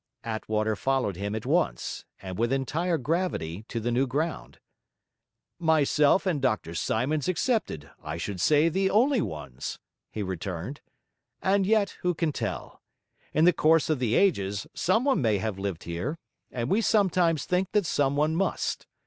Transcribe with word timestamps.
Attwater 0.23 0.75
followed 0.75 1.15
him 1.15 1.35
at 1.35 1.45
once, 1.45 2.05
and 2.23 2.35
with 2.35 2.51
entire 2.51 2.97
gravity, 2.97 3.65
to 3.67 3.79
the 3.79 3.91
new 3.91 4.07
ground. 4.07 4.57
'Myself 5.59 6.25
and 6.25 6.41
Dr 6.41 6.73
Symonds 6.73 7.27
excepted, 7.27 7.87
I 8.01 8.17
should 8.17 8.41
say 8.41 8.67
the 8.67 8.89
only 8.89 9.21
ones,' 9.21 9.77
he 10.09 10.23
returned. 10.23 10.81
'And 11.39 11.67
yet 11.67 11.91
who 12.01 12.15
can 12.15 12.31
tell? 12.33 12.81
In 13.31 13.45
the 13.45 13.53
course 13.53 13.91
of 13.91 13.99
the 13.99 14.15
ages 14.15 14.65
someone 14.73 15.21
may 15.21 15.37
have 15.37 15.59
lived 15.59 15.83
here, 15.83 16.17
and 16.49 16.71
we 16.71 16.81
sometimes 16.81 17.45
think 17.45 17.71
that 17.73 17.85
someone 17.85 18.35
must. 18.35 18.87